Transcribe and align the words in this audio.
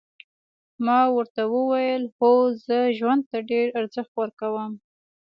ما 0.85 0.99
ورته 1.15 1.41
وویل 1.55 2.03
هو 2.17 2.31
زه 2.65 2.77
ژوند 2.97 3.21
ته 3.29 3.37
ډېر 3.51 3.67
ارزښت 3.79 4.11
ورکوم. 4.19 4.71